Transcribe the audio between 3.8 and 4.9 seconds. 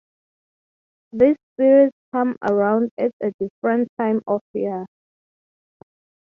time of year.